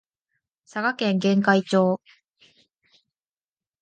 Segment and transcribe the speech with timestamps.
[0.65, 2.01] 佐賀県玄海町